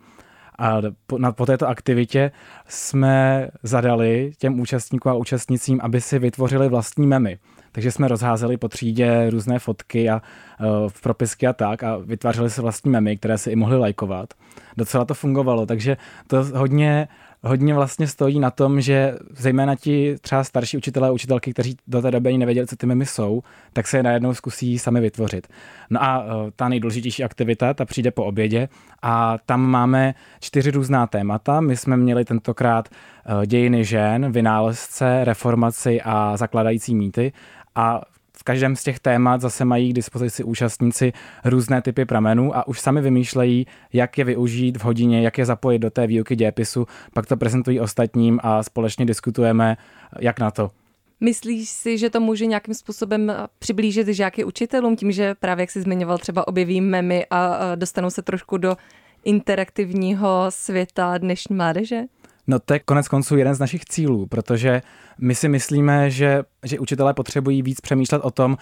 A 0.59 0.81
po, 1.07 1.17
na, 1.17 1.31
po 1.31 1.45
této 1.45 1.67
aktivitě 1.67 2.31
jsme 2.67 3.47
zadali 3.63 4.31
těm 4.37 4.59
účastníkům 4.59 5.11
a 5.11 5.15
účastnicím, 5.15 5.79
aby 5.83 6.01
si 6.01 6.19
vytvořili 6.19 6.69
vlastní 6.69 7.07
memy. 7.07 7.37
Takže 7.75 7.91
jsme 7.91 8.07
rozházeli 8.07 8.57
po 8.57 8.67
třídě 8.67 9.29
různé 9.29 9.59
fotky 9.59 10.09
a 10.09 10.21
uh, 10.59 10.91
propisky 11.01 11.47
a 11.47 11.53
tak 11.53 11.83
a 11.83 11.97
vytvářeli 11.97 12.49
se 12.49 12.61
vlastní 12.61 12.91
memy, 12.91 13.17
které 13.17 13.37
si 13.37 13.51
i 13.51 13.55
mohli 13.55 13.77
lajkovat. 13.77 14.33
Docela 14.77 15.05
to 15.05 15.13
fungovalo, 15.13 15.65
takže 15.65 15.97
to 16.27 16.43
hodně 16.43 17.07
hodně 17.45 17.73
vlastně 17.73 18.07
stojí 18.07 18.39
na 18.39 18.51
tom, 18.51 18.81
že 18.81 19.17
zejména 19.37 19.75
ti 19.75 20.15
třeba 20.21 20.43
starší 20.43 20.77
učitelé 20.77 21.07
a 21.07 21.11
učitelky, 21.11 21.53
kteří 21.53 21.77
do 21.87 22.01
té 22.01 22.11
doby 22.11 22.29
ani 22.29 22.37
nevěděli, 22.37 22.67
co 22.67 22.75
ty 22.75 22.85
memy 22.85 23.05
jsou, 23.05 23.43
tak 23.73 23.87
se 23.87 23.97
je 23.97 24.03
najednou 24.03 24.33
zkusí 24.33 24.79
sami 24.79 25.01
vytvořit. 25.01 25.47
No 25.89 26.03
a 26.03 26.23
uh, 26.23 26.49
ta 26.55 26.69
nejdůležitější 26.69 27.23
aktivita, 27.23 27.73
ta 27.73 27.85
přijde 27.85 28.11
po 28.11 28.25
obědě 28.25 28.69
a 29.01 29.37
tam 29.45 29.61
máme 29.61 30.13
čtyři 30.39 30.71
různá 30.71 31.07
témata. 31.07 31.61
My 31.61 31.77
jsme 31.77 31.97
měli 31.97 32.25
tentokrát 32.25 32.89
uh, 32.89 33.45
dějiny 33.45 33.85
žen, 33.85 34.31
vynálezce, 34.31 35.23
reformaci 35.23 36.01
a 36.01 36.37
zakladající 36.37 36.95
mýty 36.95 37.33
a 37.75 38.01
v 38.37 38.43
každém 38.43 38.75
z 38.75 38.83
těch 38.83 38.99
témat 38.99 39.41
zase 39.41 39.65
mají 39.65 39.89
k 39.89 39.95
dispozici 39.95 40.43
účastníci 40.43 41.13
různé 41.45 41.81
typy 41.81 42.05
pramenů 42.05 42.57
a 42.57 42.67
už 42.67 42.79
sami 42.79 43.01
vymýšlejí, 43.01 43.67
jak 43.93 44.17
je 44.17 44.23
využít 44.23 44.77
v 44.77 44.83
hodině, 44.83 45.21
jak 45.21 45.37
je 45.37 45.45
zapojit 45.45 45.79
do 45.79 45.89
té 45.89 46.07
výuky 46.07 46.35
dějepisu, 46.35 46.87
pak 47.13 47.25
to 47.25 47.37
prezentují 47.37 47.79
ostatním 47.79 48.39
a 48.43 48.63
společně 48.63 49.05
diskutujeme, 49.05 49.77
jak 50.19 50.39
na 50.39 50.51
to. 50.51 50.71
Myslíš 51.19 51.69
si, 51.69 51.97
že 51.97 52.09
to 52.09 52.19
může 52.19 52.45
nějakým 52.45 52.73
způsobem 52.73 53.33
přiblížit 53.59 54.07
žáky 54.07 54.43
učitelům, 54.43 54.95
tím, 54.95 55.11
že 55.11 55.35
právě, 55.35 55.63
jak 55.63 55.71
jsi 55.71 55.81
zmiňoval, 55.81 56.17
třeba 56.17 56.47
objeví 56.47 56.81
memy 56.81 57.25
a 57.31 57.75
dostanou 57.75 58.09
se 58.09 58.21
trošku 58.21 58.57
do 58.57 58.77
interaktivního 59.23 60.45
světa 60.49 61.17
dnešní 61.17 61.55
mládeže? 61.55 62.01
No 62.47 62.59
to 62.59 62.73
je 62.73 62.79
konec 62.79 63.07
konců 63.07 63.37
jeden 63.37 63.55
z 63.55 63.59
našich 63.59 63.85
cílů, 63.85 64.25
protože 64.25 64.81
my 65.17 65.35
si 65.35 65.49
myslíme, 65.49 66.09
že, 66.09 66.43
že 66.63 66.79
učitelé 66.79 67.13
potřebují 67.13 67.61
víc 67.61 67.81
přemýšlet 67.81 68.21
o 68.21 68.31
tom, 68.31 68.57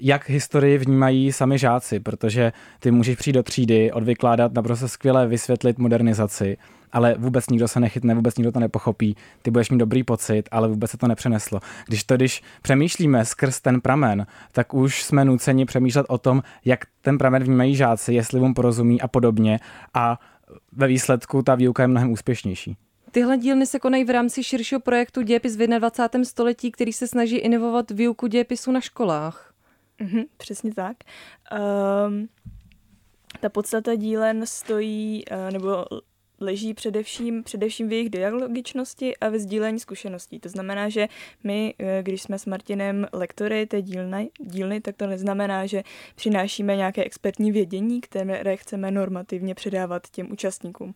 jak 0.00 0.28
historii 0.28 0.78
vnímají 0.78 1.32
sami 1.32 1.58
žáci, 1.58 2.00
protože 2.00 2.52
ty 2.78 2.90
můžeš 2.90 3.16
přijít 3.16 3.32
do 3.32 3.42
třídy, 3.42 3.92
odvykládat, 3.92 4.54
naprosto 4.54 4.88
skvěle 4.88 5.26
vysvětlit 5.26 5.78
modernizaci, 5.78 6.56
ale 6.92 7.14
vůbec 7.18 7.48
nikdo 7.48 7.68
se 7.68 7.80
nechytne, 7.80 8.14
vůbec 8.14 8.36
nikdo 8.36 8.52
to 8.52 8.60
nepochopí, 8.60 9.16
ty 9.42 9.50
budeš 9.50 9.70
mít 9.70 9.78
dobrý 9.78 10.04
pocit, 10.04 10.48
ale 10.50 10.68
vůbec 10.68 10.90
se 10.90 10.96
to 10.96 11.08
nepřeneslo. 11.08 11.60
Když 11.86 12.04
to, 12.04 12.16
když 12.16 12.42
přemýšlíme 12.62 13.24
skrz 13.24 13.60
ten 13.60 13.80
pramen, 13.80 14.26
tak 14.52 14.74
už 14.74 15.02
jsme 15.02 15.24
nuceni 15.24 15.64
přemýšlet 15.64 16.06
o 16.08 16.18
tom, 16.18 16.42
jak 16.64 16.80
ten 17.02 17.18
pramen 17.18 17.44
vnímají 17.44 17.76
žáci, 17.76 18.14
jestli 18.14 18.40
mu 18.40 18.54
porozumí 18.54 19.00
a 19.00 19.08
podobně 19.08 19.60
a 19.94 20.18
ve 20.72 20.86
výsledku 20.86 21.42
ta 21.42 21.54
výuka 21.54 21.82
je 21.82 21.88
mnohem 21.88 22.12
úspěšnější. 22.12 22.76
Tyhle 23.14 23.38
dílny 23.38 23.66
se 23.66 23.78
konají 23.78 24.04
v 24.04 24.10
rámci 24.10 24.44
širšího 24.44 24.80
projektu 24.80 25.22
Dějepis 25.22 25.56
v 25.56 25.66
21. 25.66 26.24
století, 26.24 26.72
který 26.72 26.92
se 26.92 27.08
snaží 27.08 27.36
inovovat 27.36 27.90
výuku 27.90 28.26
dějepisu 28.26 28.72
na 28.72 28.80
školách. 28.80 29.54
Mm-hmm, 30.00 30.24
přesně 30.36 30.74
tak. 30.74 30.96
Um, 32.06 32.28
ta 33.40 33.48
podstata 33.48 33.94
dílen 33.94 34.46
stojí, 34.46 35.24
uh, 35.30 35.52
nebo 35.52 35.84
leží 36.44 36.74
především, 36.74 37.42
především 37.42 37.88
v 37.88 37.92
jejich 37.92 38.10
dialogičnosti 38.10 39.16
a 39.16 39.28
ve 39.28 39.38
sdílení 39.38 39.80
zkušeností. 39.80 40.40
To 40.40 40.48
znamená, 40.48 40.88
že 40.88 41.08
my, 41.44 41.74
eh, 41.78 42.02
když 42.02 42.22
jsme 42.22 42.38
s 42.38 42.46
Martinem 42.46 43.06
lektory 43.12 43.66
té 43.66 43.82
dílny, 43.82 44.30
dílny, 44.40 44.80
tak 44.80 44.96
to 44.96 45.06
neznamená, 45.06 45.66
že 45.66 45.82
přinášíme 46.14 46.76
nějaké 46.76 47.04
expertní 47.04 47.52
vědění, 47.52 48.00
které 48.00 48.56
chceme 48.56 48.90
normativně 48.90 49.54
předávat 49.54 50.02
těm 50.10 50.32
účastníkům. 50.32 50.94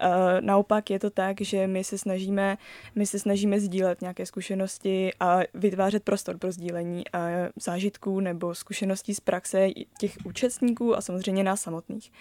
Eh, 0.00 0.40
naopak 0.40 0.90
je 0.90 0.98
to 0.98 1.10
tak, 1.10 1.40
že 1.40 1.66
my 1.66 1.84
se 1.84 1.98
snažíme, 1.98 2.58
my 2.94 3.06
se 3.06 3.18
snažíme 3.18 3.60
sdílet 3.60 4.00
nějaké 4.00 4.26
zkušenosti 4.26 5.10
a 5.20 5.40
vytvářet 5.54 6.02
prostor 6.02 6.38
pro 6.38 6.52
sdílení 6.52 7.04
eh, 7.14 7.50
zážitků 7.56 8.20
nebo 8.20 8.54
zkušeností 8.54 9.14
z 9.14 9.20
praxe 9.20 9.68
těch 9.98 10.16
účastníků 10.24 10.96
a 10.96 11.00
samozřejmě 11.00 11.44
nás 11.44 11.60
samotných. 11.60 12.12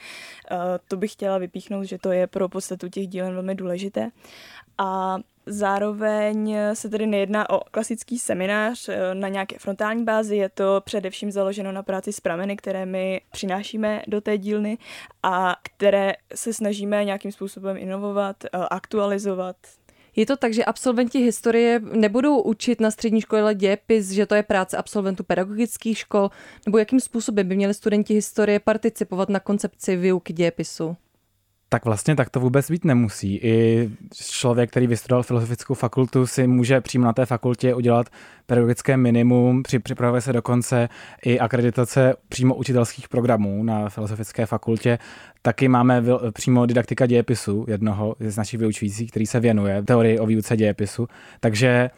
To 0.88 0.98
bych 0.98 1.12
chtěla 1.12 1.38
vypíchnout, 1.38 1.86
že 1.86 1.98
to 1.98 2.12
je 2.12 2.27
pro 2.27 2.50
podstatu 2.65 2.89
těch 2.89 3.07
dílen 3.07 3.34
velmi 3.34 3.55
důležité. 3.55 4.10
A 4.77 5.17
Zároveň 5.48 6.57
se 6.74 6.89
tedy 6.89 7.07
nejedná 7.07 7.50
o 7.50 7.60
klasický 7.72 8.19
seminář 8.19 8.89
eh, 8.89 9.15
na 9.15 9.27
nějaké 9.27 9.55
frontální 9.60 10.03
bázi, 10.03 10.36
je 10.36 10.50
to 10.50 10.81
především 10.86 11.31
založeno 11.31 11.72
na 11.72 11.84
práci 11.84 12.13
s 12.13 12.19
prameny, 12.19 12.57
které 12.57 12.86
my 12.86 13.22
přinášíme 13.31 14.01
do 14.07 14.22
té 14.22 14.38
dílny 14.38 14.77
a 15.24 15.55
které 15.63 16.13
se 16.36 16.53
snažíme 16.53 17.05
nějakým 17.05 17.31
způsobem 17.31 17.77
inovovat, 17.77 18.43
eh, 18.45 18.50
aktualizovat. 18.72 19.55
Je 20.15 20.25
to 20.25 20.38
tak, 20.38 20.53
že 20.53 20.65
absolventi 20.65 21.19
historie 21.19 21.79
nebudou 21.79 22.41
učit 22.41 22.81
na 22.81 22.91
střední 22.91 23.22
škole 23.22 23.55
dějepis, 23.55 24.10
že 24.10 24.25
to 24.25 24.36
je 24.36 24.43
práce 24.43 24.77
absolventů 24.77 25.24
pedagogických 25.24 25.98
škol, 25.98 26.29
nebo 26.65 26.77
jakým 26.77 27.00
způsobem 27.00 27.48
by 27.48 27.55
měli 27.55 27.74
studenti 27.74 28.13
historie 28.13 28.60
participovat 28.60 29.29
na 29.29 29.39
koncepci 29.39 29.95
výuky 29.95 30.34
dějepisu? 30.34 30.98
Tak 31.75 31.86
vlastně 31.86 32.15
tak 32.15 32.29
to 32.29 32.39
vůbec 32.39 32.72
být 32.72 32.86
nemusí. 32.86 33.39
I 33.44 33.89
člověk, 34.13 34.70
který 34.70 34.88
vystudoval 34.88 35.24
filozofickou 35.24 35.74
fakultu, 35.74 36.27
si 36.27 36.48
může 36.48 36.82
přímo 36.82 37.05
na 37.05 37.13
té 37.13 37.25
fakultě 37.25 37.74
udělat 37.74 38.10
pedagogické 38.46 38.98
minimum, 38.98 39.63
připravuje 39.84 40.22
se 40.22 40.34
dokonce 40.34 40.89
i 41.25 41.39
akreditace 41.39 42.13
přímo 42.29 42.55
učitelských 42.55 43.10
programů 43.10 43.63
na 43.63 43.89
filozofické 43.89 44.46
fakultě. 44.46 45.00
Taky 45.41 45.67
máme 45.67 46.03
přímo 46.34 46.65
didaktika 46.65 47.05
dějepisu, 47.05 47.65
jednoho 47.67 48.15
z 48.20 48.38
našich 48.38 48.60
vyučujících, 48.60 49.12
který 49.12 49.25
se 49.25 49.39
věnuje 49.39 49.84
teorii 49.84 50.20
o 50.20 50.25
výuce 50.25 50.58
dějepisu. 50.58 51.08
Takže 51.39 51.67
e, 51.67 51.89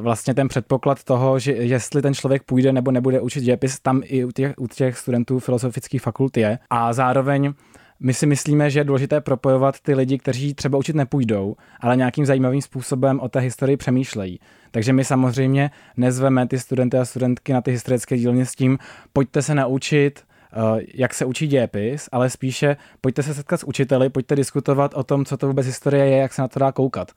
vlastně 0.00 0.34
ten 0.34 0.48
předpoklad 0.48 1.04
toho, 1.04 1.38
že 1.38 1.52
jestli 1.52 2.02
ten 2.02 2.14
člověk 2.14 2.42
půjde 2.42 2.72
nebo 2.72 2.90
nebude 2.90 3.20
učit 3.20 3.40
dějepis, 3.40 3.80
tam 3.80 4.02
i 4.04 4.24
u 4.24 4.30
těch, 4.30 4.54
u 4.58 4.66
těch 4.66 4.98
studentů 4.98 5.38
filozofických 5.38 6.02
fakult 6.02 6.36
je. 6.36 6.58
A 6.70 6.92
zároveň 6.92 7.54
my 8.00 8.14
si 8.14 8.26
myslíme, 8.26 8.70
že 8.70 8.80
je 8.80 8.84
důležité 8.84 9.20
propojovat 9.20 9.80
ty 9.80 9.94
lidi, 9.94 10.18
kteří 10.18 10.54
třeba 10.54 10.78
učit 10.78 10.96
nepůjdou, 10.96 11.56
ale 11.80 11.96
nějakým 11.96 12.26
zajímavým 12.26 12.62
způsobem 12.62 13.20
o 13.20 13.28
té 13.28 13.40
historii 13.40 13.76
přemýšlejí. 13.76 14.40
Takže 14.70 14.92
my 14.92 15.04
samozřejmě 15.04 15.70
nezveme 15.96 16.48
ty 16.48 16.58
studenty 16.58 16.98
a 16.98 17.04
studentky 17.04 17.52
na 17.52 17.60
ty 17.60 17.70
historické 17.70 18.16
dílně 18.18 18.46
s 18.46 18.52
tím, 18.52 18.78
pojďte 19.12 19.42
se 19.42 19.54
naučit, 19.54 20.20
eh, 20.20 20.56
jak 20.94 21.14
se 21.14 21.24
učí 21.24 21.46
dějepis, 21.46 22.08
ale 22.12 22.30
spíše 22.30 22.76
pojďte 23.00 23.22
se 23.22 23.34
setkat 23.34 23.60
s 23.60 23.64
učiteli, 23.64 24.08
pojďte 24.08 24.36
diskutovat 24.36 24.94
o 24.94 25.04
tom, 25.04 25.24
co 25.24 25.36
to 25.36 25.46
vůbec 25.46 25.66
historie 25.66 26.06
je, 26.06 26.16
jak 26.16 26.32
se 26.32 26.42
na 26.42 26.48
to 26.48 26.60
dá 26.60 26.72
koukat. 26.72 27.12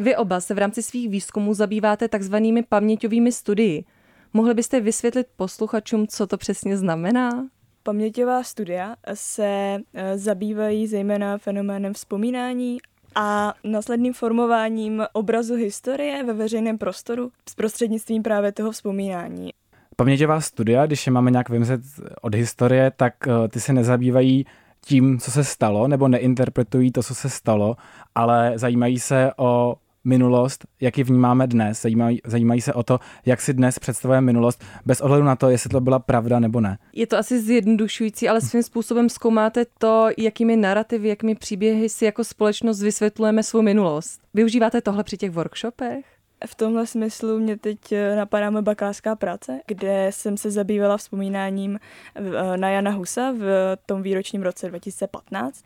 Vy 0.00 0.16
oba 0.16 0.40
se 0.40 0.54
v 0.54 0.58
rámci 0.58 0.82
svých 0.82 1.08
výzkumů 1.08 1.54
zabýváte 1.54 2.08
takzvanými 2.08 2.62
paměťovými 2.62 3.32
studii. 3.32 3.84
Mohli 4.32 4.54
byste 4.54 4.80
vysvětlit 4.80 5.26
posluchačům, 5.36 6.06
co 6.06 6.26
to 6.26 6.36
přesně 6.36 6.76
znamená? 6.76 7.46
Paměťová 7.82 8.42
studia 8.42 8.96
se 9.14 9.78
eh, 9.94 10.18
zabývají 10.18 10.86
zejména 10.86 11.38
fenoménem 11.38 11.94
vzpomínání 11.94 12.78
a 13.14 13.54
následným 13.64 14.12
formováním 14.12 15.02
obrazu 15.12 15.54
historie 15.54 16.24
ve 16.24 16.32
veřejném 16.32 16.78
prostoru 16.78 17.30
s 17.48 17.54
prostřednictvím 17.54 18.22
právě 18.22 18.52
toho 18.52 18.70
vzpomínání. 18.70 19.50
Paměťová 19.96 20.40
studia, 20.40 20.86
když 20.86 21.06
je 21.06 21.12
máme 21.12 21.30
nějak 21.30 21.48
vymyslet 21.48 21.80
od 22.22 22.34
historie, 22.34 22.92
tak 22.96 23.14
eh, 23.26 23.48
ty 23.48 23.60
se 23.60 23.72
nezabývají 23.72 24.46
tím, 24.84 25.18
co 25.18 25.30
se 25.30 25.44
stalo, 25.44 25.88
nebo 25.88 26.08
neinterpretují 26.08 26.92
to, 26.92 27.02
co 27.02 27.14
se 27.14 27.30
stalo, 27.30 27.76
ale 28.14 28.52
zajímají 28.54 28.98
se 28.98 29.30
o 29.36 29.76
minulost, 30.04 30.66
jak 30.80 30.98
ji 30.98 31.04
vnímáme 31.04 31.46
dnes. 31.46 31.82
Zajímají, 31.82 32.20
zajímají 32.26 32.60
se 32.60 32.72
o 32.72 32.82
to, 32.82 32.98
jak 33.26 33.40
si 33.40 33.54
dnes 33.54 33.78
představujeme 33.78 34.24
minulost, 34.24 34.64
bez 34.86 35.00
ohledu 35.00 35.24
na 35.24 35.36
to, 35.36 35.50
jestli 35.50 35.70
to 35.70 35.80
byla 35.80 35.98
pravda 35.98 36.40
nebo 36.40 36.60
ne. 36.60 36.78
Je 36.92 37.06
to 37.06 37.18
asi 37.18 37.40
zjednodušující, 37.40 38.28
ale 38.28 38.40
svým 38.40 38.62
způsobem 38.62 39.08
zkoumáte 39.08 39.66
to, 39.78 40.08
jakými 40.18 40.56
narrativy, 40.56 41.08
jakými 41.08 41.34
příběhy 41.34 41.88
si 41.88 42.04
jako 42.04 42.24
společnost 42.24 42.82
vysvětlujeme 42.82 43.42
svou 43.42 43.62
minulost. 43.62 44.20
Využíváte 44.34 44.80
tohle 44.80 45.04
při 45.04 45.16
těch 45.16 45.30
workshopech? 45.30 46.19
V 46.46 46.54
tomhle 46.54 46.86
smyslu 46.86 47.38
mě 47.38 47.56
teď 47.56 47.92
eh, 47.92 48.16
napadá 48.16 48.50
moje 48.50 48.62
bakalářská 48.62 49.16
práce, 49.16 49.60
kde 49.66 50.06
jsem 50.10 50.36
se 50.36 50.50
zabývala 50.50 50.96
vzpomínáním 50.96 51.80
eh, 52.14 52.56
na 52.56 52.70
Jana 52.70 52.90
Husa 52.90 53.32
v 53.32 53.76
tom 53.86 54.02
výročním 54.02 54.42
roce 54.42 54.68
2015 54.68 55.64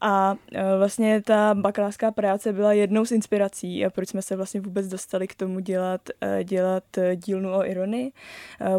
a 0.00 0.34
e, 0.52 0.78
vlastně 0.78 1.22
ta 1.22 1.54
bakalářská 1.54 2.10
práce 2.10 2.52
byla 2.52 2.72
jednou 2.72 3.04
z 3.04 3.12
inspirací, 3.12 3.84
proč 3.94 4.08
jsme 4.08 4.22
se 4.22 4.36
vlastně 4.36 4.60
vůbec 4.60 4.88
dostali 4.88 5.26
k 5.26 5.34
tomu 5.34 5.60
dělat, 5.60 6.00
dělat 6.44 6.84
dílnu 7.16 7.52
o 7.52 7.64
ironii, 7.64 8.12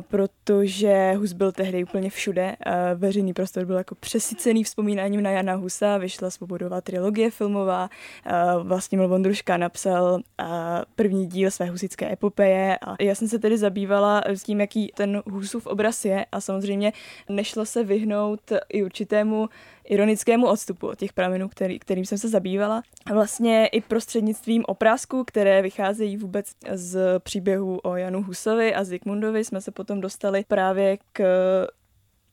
protože 0.07 1.13
Hus 1.13 1.33
byl 1.33 1.51
tehdy 1.51 1.83
úplně 1.83 2.09
všude. 2.09 2.55
Veřejný 2.95 3.33
prostor 3.33 3.65
byl 3.65 3.77
jako 3.77 3.95
přesycený 3.95 4.63
vzpomínáním 4.63 5.23
na 5.23 5.31
Jana 5.31 5.53
Husa, 5.53 5.97
vyšla 5.97 6.29
svobodová 6.29 6.81
trilogie 6.81 7.31
filmová, 7.31 7.89
vlastně 8.63 8.97
Mil 8.97 9.07
Vondruška 9.07 9.57
napsal 9.57 10.19
první 10.95 11.27
díl 11.31 11.51
své 11.51 11.65
husické 11.65 12.11
epopeje 12.11 12.77
a 12.77 13.03
já 13.03 13.15
jsem 13.15 13.27
se 13.27 13.39
tedy 13.39 13.57
zabývala 13.57 14.21
s 14.25 14.43
tím, 14.43 14.61
jaký 14.61 14.91
ten 14.95 15.23
Husův 15.25 15.67
obraz 15.67 16.05
je 16.05 16.25
a 16.31 16.41
samozřejmě 16.41 16.93
nešlo 17.29 17.65
se 17.65 17.83
vyhnout 17.83 18.51
i 18.69 18.83
určitému 18.83 19.49
ironickému 19.85 20.47
odstupu 20.47 20.87
od 20.87 20.99
těch 20.99 21.13
pramenů, 21.13 21.49
který, 21.49 21.79
kterým 21.79 22.05
jsem 22.05 22.17
se 22.17 22.29
zabývala. 22.29 22.81
A 23.05 23.13
vlastně 23.13 23.67
i 23.67 23.81
prostřednictvím 23.81 24.63
oprázků, 24.67 25.23
které 25.23 25.61
vycházejí 25.61 26.17
vůbec 26.17 26.51
z 26.71 27.19
příběhu 27.19 27.79
o 27.83 27.95
Janu 27.95 28.23
Husovi 28.23 28.75
a 28.75 28.83
Zikmundovi, 28.83 29.43
jsme 29.43 29.61
se 29.61 29.71
potom 29.71 30.01
dostali 30.01 30.45
právě 30.47 30.97
k 31.13 31.23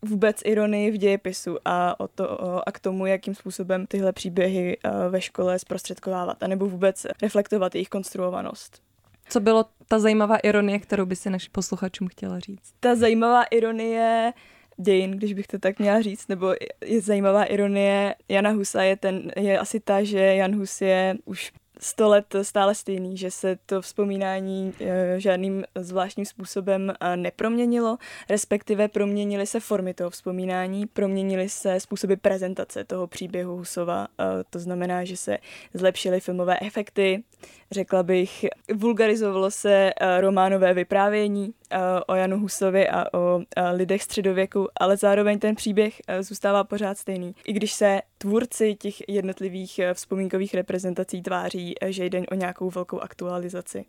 vůbec 0.03 0.43
ironii 0.45 0.91
v 0.91 0.97
dějepisu 0.97 1.57
a, 1.65 2.01
o 2.01 2.09
to, 2.09 2.41
a 2.69 2.73
k 2.73 2.81
tomu, 2.81 3.07
jakým 3.07 3.35
způsobem 3.35 3.87
tyhle 3.87 4.13
příběhy 4.13 4.79
eh, 4.85 5.09
ve 5.09 5.21
škole 5.21 5.59
zprostředkovávat, 5.59 6.43
anebo 6.43 6.67
vůbec 6.67 7.07
reflektovat 7.23 7.75
jejich 7.75 7.89
konstruovanost. 7.89 8.88
Co 9.29 9.41
bylo 9.41 9.65
ta 9.89 9.99
zajímavá 9.99 10.37
ironie, 10.37 10.79
kterou 10.79 11.07
by 11.07 11.17
si 11.17 11.31
našim 11.31 11.53
posluchačům 11.53 12.09
chtěla 12.09 12.39
říct? 12.39 12.75
Ta 12.81 12.95
zajímavá 12.95 13.43
ironie 13.43 14.33
dějin, 14.77 15.11
když 15.11 15.35
bych 15.35 15.47
to 15.47 15.59
tak 15.59 15.79
měla 15.79 16.03
říct, 16.03 16.29
nebo 16.29 16.55
je 16.85 17.01
zajímavá 17.01 17.45
ironie 17.45 18.15
Jana 18.29 18.51
Husa 18.51 18.83
je, 18.83 18.97
ten, 18.97 19.33
je 19.37 19.59
asi 19.59 19.81
ta, 19.81 20.03
že 20.03 20.19
Jan 20.19 20.57
Hus 20.57 20.81
je 20.81 21.15
už 21.25 21.53
sto 21.81 22.09
let 22.09 22.35
stále 22.43 22.75
stejný, 22.75 23.17
že 23.17 23.31
se 23.31 23.59
to 23.67 23.83
vzpomínání 23.83 24.75
eh, 24.81 25.21
žádným 25.21 25.65
zvláštním 25.75 26.27
způsobem 26.27 26.93
eh, 27.01 27.17
neproměnilo, 27.17 27.99
respektive 28.31 28.89
proměnily 28.89 29.47
se 29.47 29.61
formy 29.61 29.95
toho 29.95 30.11
vzpomínání, 30.11 30.87
proměnily 30.87 31.49
se 31.49 31.81
způsoby 31.81 32.15
prezentace 32.15 32.85
toho 32.85 33.07
příběhu 33.07 33.57
Husova, 33.57 34.09
eh, 34.21 34.25
to 34.51 34.59
znamená, 34.59 35.05
že 35.05 35.17
se 35.17 35.39
zlepšily 35.75 36.21
filmové 36.21 36.59
efekty, 36.63 37.25
řekla 37.71 38.03
bych, 38.03 38.47
vulgarizovalo 38.75 39.51
se 39.51 39.93
uh, 40.03 40.21
románové 40.21 40.75
vyprávění 40.75 41.45
uh, 41.47 41.79
o 42.07 42.15
Janu 42.15 42.39
Husovi 42.39 42.89
a 42.89 43.19
o 43.19 43.37
uh, 43.37 43.43
lidech 43.73 44.03
středověku, 44.03 44.69
ale 44.81 44.97
zároveň 44.97 45.39
ten 45.39 45.55
příběh 45.55 45.95
zůstává 46.21 46.65
pořád 46.65 46.99
stejný. 46.99 47.35
I 47.45 47.53
když 47.53 47.73
se 47.73 48.01
tvůrci 48.19 48.75
těch 48.75 49.09
jednotlivých 49.09 49.81
vzpomínkových 49.93 50.55
reprezentací 50.55 51.23
tváří, 51.23 51.75
že 51.87 52.05
jde 52.05 52.23
o 52.31 52.35
nějakou 52.35 52.71
velkou 52.71 53.01
aktualizaci. 53.01 53.85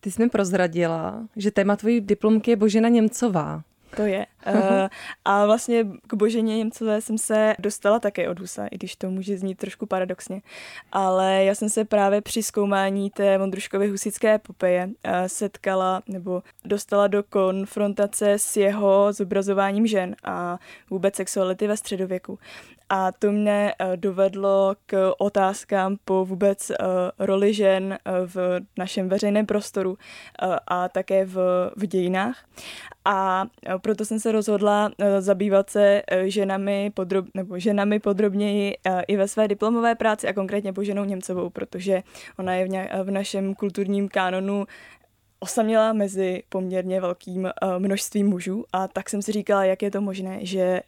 Ty 0.00 0.10
jsi 0.10 0.22
mi 0.22 0.30
prozradila, 0.30 1.28
že 1.36 1.50
téma 1.50 1.76
tvojí 1.76 2.00
diplomky 2.00 2.50
je 2.50 2.56
Božena 2.56 2.88
Němcová. 2.88 3.62
To 3.96 4.02
je. 4.02 4.26
Uh, 4.46 4.88
a 5.24 5.46
vlastně 5.46 5.84
k 6.06 6.14
Boženě 6.14 6.56
Němcové 6.56 7.00
jsem 7.00 7.18
se 7.18 7.54
dostala 7.58 7.98
také 8.00 8.28
od 8.28 8.40
Husa, 8.40 8.66
i 8.66 8.76
když 8.76 8.96
to 8.96 9.10
může 9.10 9.38
znít 9.38 9.58
trošku 9.58 9.86
paradoxně. 9.86 10.42
Ale 10.92 11.44
já 11.44 11.54
jsem 11.54 11.68
se 11.68 11.84
právě 11.84 12.20
při 12.20 12.42
zkoumání 12.42 13.10
té 13.10 13.38
Vondruškovy 13.38 13.88
husické 13.88 14.34
epopeje 14.34 14.86
uh, 14.86 15.12
setkala 15.26 16.02
nebo 16.08 16.42
dostala 16.64 17.06
do 17.06 17.22
konfrontace 17.22 18.32
s 18.32 18.56
jeho 18.56 19.12
zobrazováním 19.12 19.86
žen 19.86 20.16
a 20.24 20.58
vůbec 20.90 21.14
sexuality 21.16 21.66
ve 21.66 21.76
středověku. 21.76 22.38
A 22.88 23.12
to 23.12 23.32
mě 23.32 23.74
uh, 23.80 23.96
dovedlo 23.96 24.74
k 24.86 25.12
otázkám 25.18 25.96
po 26.04 26.24
vůbec 26.24 26.72
roli 27.18 27.54
žen 27.54 27.98
v 28.26 28.60
našem 28.78 29.08
veřejném 29.08 29.46
prostoru 29.46 29.98
a 30.66 30.88
také 30.88 31.24
v, 31.24 31.36
v 31.76 31.86
dějinách. 31.86 32.44
A 33.04 33.46
proto 33.82 34.04
jsem 34.04 34.20
se 34.20 34.31
rozhodla 34.32 34.86
uh, 34.86 35.06
zabývat 35.18 35.70
se 35.70 36.02
uh, 36.12 36.22
ženami, 36.22 36.90
podrob, 36.94 37.26
nebo 37.34 37.58
ženami 37.58 38.00
podrobněji 38.00 38.76
uh, 38.86 39.00
i 39.08 39.16
ve 39.16 39.28
své 39.28 39.48
diplomové 39.48 39.94
práci 39.94 40.28
a 40.28 40.32
konkrétně 40.32 40.72
Boženou 40.72 41.04
Němcovou, 41.04 41.50
protože 41.50 42.02
ona 42.38 42.54
je 42.54 42.64
v, 42.64 42.68
ně, 42.68 42.90
v 43.02 43.10
našem 43.10 43.54
kulturním 43.54 44.08
kánonu 44.08 44.66
osaměla 45.40 45.92
mezi 45.92 46.42
poměrně 46.48 47.00
velkým 47.00 47.50
množstvím 47.78 48.26
mužů. 48.26 48.64
A 48.72 48.88
tak 48.88 49.10
jsem 49.10 49.22
si 49.22 49.32
říkala, 49.32 49.64
jak 49.64 49.82
je 49.82 49.90
to 49.90 50.00
možné, 50.00 50.38
že 50.42 50.80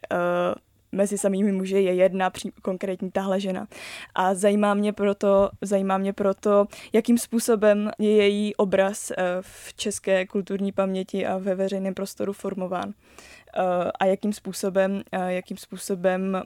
mezi 0.95 1.17
samými 1.17 1.51
muži 1.51 1.75
je 1.75 1.93
jedna 1.93 2.29
pří, 2.29 2.51
konkrétní 2.61 3.11
tahle 3.11 3.39
žena. 3.39 3.67
A 4.15 4.33
zajímá 4.33 4.73
mě 4.73 4.93
proto, 4.93 5.49
zajímá 5.61 5.97
mě 5.97 6.13
proto, 6.13 6.67
jakým 6.93 7.17
způsobem 7.17 7.91
je 7.99 8.15
její 8.15 8.55
obraz 8.55 9.11
eh, 9.11 9.15
v 9.41 9.73
české 9.73 10.27
kulturní 10.27 10.71
paměti 10.71 11.25
a 11.25 11.37
ve 11.37 11.55
veřejném 11.55 11.93
prostoru 11.93 12.33
formován 12.33 12.93
eh, 12.93 13.61
a 13.99 14.05
jakým 14.05 14.33
způsobem, 14.33 15.01
eh, 15.11 15.33
jakým 15.33 15.57
způsobem 15.57 16.41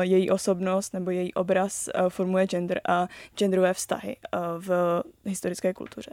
její 0.00 0.30
osobnost 0.30 0.94
nebo 0.94 1.10
její 1.10 1.34
obraz 1.34 1.88
formuje 2.08 2.46
gender 2.46 2.80
a 2.88 3.08
genderové 3.36 3.74
vztahy 3.74 4.16
v 4.58 5.02
historické 5.24 5.74
kultuře. 5.74 6.10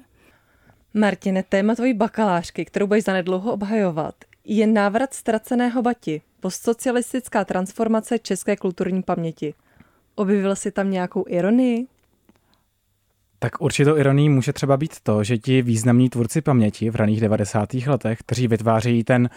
Martine, 0.94 1.44
téma 1.44 1.75
tvojí 1.75 1.94
bakalářky, 1.94 2.65
kterou 2.65 2.88
budeš 2.88 3.03
zanedlouho 3.03 3.53
obhajovat, 3.53 4.15
je 4.46 4.67
návrat 4.67 5.13
ztraceného 5.13 5.82
Bati, 5.82 6.22
postsocialistická 6.46 7.46
transformace 7.46 8.20
české 8.20 8.56
kulturní 8.56 9.04
paměti. 9.04 9.54
Objevil 10.16 10.56
si 10.56 10.72
tam 10.72 10.92
nějakou 10.92 11.25
ironii? 11.28 11.88
Tak 13.40 13.62
určitou 13.62 13.98
ironií 13.98 14.30
může 14.30 14.54
třeba 14.54 14.78
být 14.78 15.00
to, 15.04 15.24
že 15.24 15.38
ti 15.38 15.62
významní 15.62 16.10
tvůrci 16.10 16.42
paměti 16.42 16.90
v 16.90 16.96
raných 16.96 17.22
90. 17.22 17.74
letech, 17.74 18.20
kteří 18.20 18.48
vytváří 18.48 19.04
ten 19.04 19.30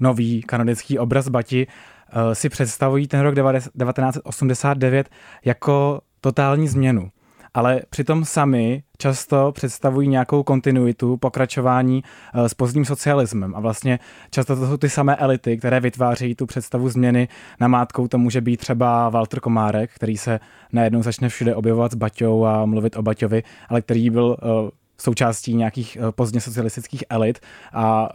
nový 0.00 0.42
kanonický 0.42 0.98
obraz 0.98 1.28
Bati, 1.28 1.66
eh, 1.66 2.34
si 2.34 2.48
představují 2.48 3.08
ten 3.08 3.20
rok 3.20 3.34
1989 3.34 5.08
jako 5.44 6.00
totální 6.20 6.68
změnu 6.68 7.10
ale 7.56 7.80
přitom 7.90 8.24
sami 8.24 8.82
často 8.98 9.52
představují 9.52 10.08
nějakou 10.08 10.42
kontinuitu, 10.42 11.16
pokračování 11.16 12.02
eh, 12.34 12.48
s 12.48 12.54
pozdním 12.54 12.84
socialismem. 12.84 13.54
A 13.54 13.60
vlastně 13.60 13.98
často 14.30 14.56
to 14.56 14.66
jsou 14.66 14.76
ty 14.76 14.90
samé 14.90 15.16
elity, 15.16 15.56
které 15.56 15.80
vytvářejí 15.80 16.34
tu 16.34 16.46
představu 16.46 16.88
změny. 16.88 17.28
Namátkou 17.60 18.08
to 18.08 18.18
může 18.18 18.40
být 18.40 18.56
třeba 18.56 19.08
Walter 19.08 19.40
Komárek, 19.40 19.90
který 19.94 20.16
se 20.16 20.40
najednou 20.72 21.02
začne 21.02 21.28
všude 21.28 21.54
objevovat 21.54 21.92
s 21.92 21.94
Baťou 21.94 22.44
a 22.44 22.66
mluvit 22.66 22.96
o 22.96 23.02
Baťovi, 23.02 23.42
ale 23.68 23.82
který 23.82 24.10
byl 24.10 24.36
eh, 24.38 24.70
součástí 24.98 25.54
nějakých 25.54 25.96
eh, 25.96 26.12
pozdně 26.12 26.40
socialistických 26.40 27.04
elit 27.08 27.38
a 27.72 28.08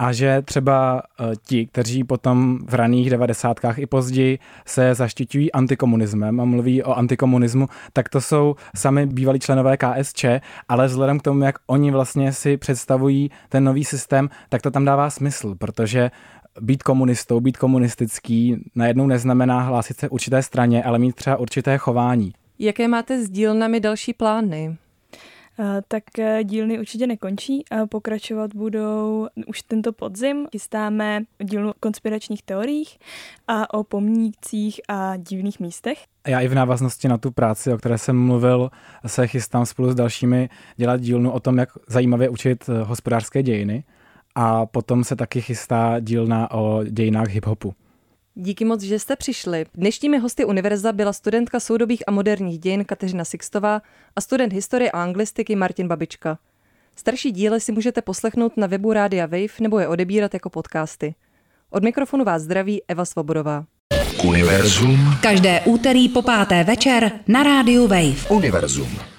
a 0.00 0.12
že 0.12 0.42
třeba 0.42 1.02
eh, 1.02 1.32
ti, 1.46 1.66
kteří 1.66 2.04
potom 2.04 2.58
v 2.68 2.74
raných 2.74 3.10
devadesátkách 3.10 3.78
i 3.78 3.86
později 3.86 4.38
se 4.66 4.94
zaštiťují 4.94 5.52
antikomunismem 5.52 6.40
a 6.40 6.44
mluví 6.44 6.82
o 6.82 6.92
antikomunismu, 6.92 7.68
tak 7.92 8.08
to 8.08 8.20
jsou 8.20 8.54
sami 8.76 9.06
bývalí 9.06 9.38
členové 9.38 9.76
KSČ, 9.76 10.24
ale 10.68 10.86
vzhledem 10.86 11.18
k 11.18 11.22
tomu, 11.22 11.42
jak 11.42 11.54
oni 11.66 11.90
vlastně 11.90 12.32
si 12.32 12.56
představují 12.56 13.30
ten 13.48 13.64
nový 13.64 13.84
systém, 13.84 14.28
tak 14.48 14.62
to 14.62 14.70
tam 14.70 14.84
dává 14.84 15.10
smysl, 15.10 15.54
protože 15.54 16.10
být 16.60 16.82
komunistou, 16.82 17.40
být 17.40 17.56
komunistický 17.56 18.56
najednou 18.74 19.06
neznamená 19.06 19.60
hlásit 19.60 19.96
se 19.96 20.08
určité 20.08 20.42
straně, 20.42 20.84
ale 20.84 20.98
mít 20.98 21.14
třeba 21.14 21.36
určité 21.36 21.78
chování. 21.78 22.32
Jaké 22.58 22.88
máte 22.88 23.24
s 23.24 23.30
dílnami 23.30 23.80
další 23.80 24.12
plány? 24.12 24.76
Tak 25.88 26.18
eh, 26.18 26.44
dílny 26.44 26.78
určitě 26.78 27.06
nekončí. 27.06 27.64
Pokračovat 27.88 28.54
budou 28.54 29.28
už 29.46 29.62
tento 29.62 29.92
podzim. 29.92 30.46
Chystáme 30.52 31.22
dílnu 31.38 31.70
o 31.70 31.74
konspiračních 31.80 32.42
teoriích 32.42 32.98
a 33.48 33.74
o 33.74 33.84
pomnících 33.84 34.80
a 34.88 35.16
divných 35.16 35.60
místech. 35.60 35.98
Já 36.26 36.40
i 36.40 36.48
v 36.48 36.54
návaznosti 36.54 37.08
na 37.08 37.18
tu 37.18 37.30
práci, 37.30 37.72
o 37.72 37.78
které 37.78 37.98
jsem 37.98 38.18
mluvil, 38.18 38.70
se 39.06 39.26
chystám 39.26 39.66
spolu 39.66 39.90
s 39.90 39.94
dalšími 39.94 40.48
dělat 40.76 41.00
dílnu 41.00 41.30
o 41.30 41.40
tom, 41.40 41.58
jak 41.58 41.68
zajímavě 41.88 42.28
učit 42.28 42.64
eh, 42.68 42.82
hospodářské 42.82 43.42
dějiny. 43.42 43.84
A 44.34 44.66
potom 44.66 45.04
se 45.04 45.16
taky 45.16 45.40
chystá 45.40 46.00
dílna 46.00 46.50
o 46.50 46.84
dějinách 46.84 47.28
hiphopu. 47.28 47.74
Díky 48.34 48.64
moc, 48.64 48.82
že 48.82 48.98
jste 48.98 49.16
přišli. 49.16 49.66
Dnešními 49.74 50.18
hosty 50.18 50.44
univerza 50.44 50.92
byla 50.92 51.12
studentka 51.12 51.60
soudobých 51.60 52.02
a 52.06 52.10
moderních 52.10 52.58
dějin 52.58 52.84
Kateřina 52.84 53.24
Sixtová 53.24 53.82
a 54.16 54.20
student 54.20 54.52
historie 54.52 54.90
a 54.90 55.02
anglistiky 55.02 55.56
Martin 55.56 55.88
Babička. 55.88 56.38
Starší 56.96 57.32
díly 57.32 57.60
si 57.60 57.72
můžete 57.72 58.02
poslechnout 58.02 58.56
na 58.56 58.66
webu 58.66 58.92
Rádia 58.92 59.26
Wave 59.26 59.60
nebo 59.60 59.78
je 59.78 59.88
odebírat 59.88 60.34
jako 60.34 60.50
podcasty. 60.50 61.14
Od 61.70 61.84
mikrofonu 61.84 62.24
vás 62.24 62.42
zdraví 62.42 62.82
Eva 62.88 63.04
Svobodová. 63.04 63.64
Univerzum. 64.24 64.98
Každé 65.22 65.60
úterý 65.60 66.08
po 66.08 66.22
páté 66.22 66.64
večer 66.64 67.12
na 67.28 67.42
rádiu 67.42 67.86
Wave. 67.86 68.30
Univerzum. 68.30 69.09